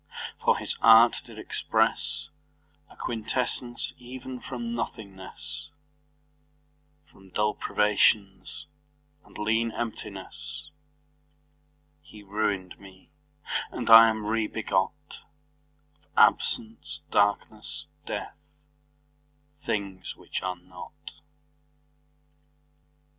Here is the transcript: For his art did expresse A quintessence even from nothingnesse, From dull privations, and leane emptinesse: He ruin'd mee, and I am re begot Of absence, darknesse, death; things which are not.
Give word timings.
For 0.43 0.57
his 0.57 0.75
art 0.81 1.17
did 1.25 1.37
expresse 1.37 2.29
A 2.89 2.95
quintessence 2.95 3.93
even 3.99 4.39
from 4.39 4.73
nothingnesse, 4.73 5.69
From 7.05 7.29
dull 7.29 7.53
privations, 7.53 8.65
and 9.23 9.37
leane 9.37 9.69
emptinesse: 9.71 10.71
He 12.01 12.23
ruin'd 12.23 12.79
mee, 12.79 13.11
and 13.69 13.91
I 13.91 14.09
am 14.09 14.25
re 14.25 14.47
begot 14.47 15.19
Of 16.03 16.09
absence, 16.17 17.01
darknesse, 17.11 17.85
death; 18.07 18.39
things 19.63 20.15
which 20.15 20.41
are 20.41 20.55
not. 20.59 21.11